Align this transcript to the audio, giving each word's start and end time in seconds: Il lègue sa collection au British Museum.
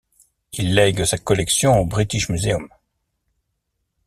Il 0.53 0.73
lègue 0.73 1.03
sa 1.05 1.19
collection 1.19 1.77
au 1.79 1.85
British 1.85 2.29
Museum. 2.29 2.67